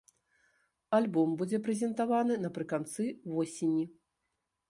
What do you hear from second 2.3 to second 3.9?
напрыканцы восені.